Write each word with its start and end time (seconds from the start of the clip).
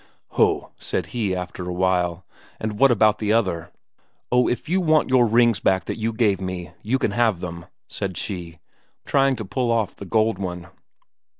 "Ho!" 0.29 0.71
said 0.77 1.05
he, 1.13 1.35
after 1.35 1.69
a 1.69 1.73
while. 1.73 2.25
"And 2.59 2.79
what 2.79 2.89
about 2.89 3.19
the 3.19 3.31
other?" 3.31 3.71
"Oh, 4.31 4.47
if 4.47 4.67
you 4.67 4.81
want 4.81 5.09
your 5.11 5.27
rings 5.27 5.59
back 5.59 5.85
that 5.85 5.99
you 5.99 6.11
gave 6.11 6.41
me, 6.41 6.71
you 6.81 6.97
can 6.97 7.11
have 7.11 7.39
them," 7.39 7.67
said 7.87 8.17
she, 8.17 8.57
trying 9.05 9.35
to 9.35 9.45
pull 9.45 9.71
off 9.71 9.95
the 9.95 10.05
gold 10.05 10.39
one. 10.39 10.69